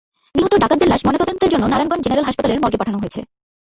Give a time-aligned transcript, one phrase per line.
[0.35, 3.19] নিহত ডাকাতদের লাশ ময়নাতদন্তের জন্য নারায়ণগঞ্জ জেনারেল হাসপাতালের মর্গে পাঠানো হয়েছে।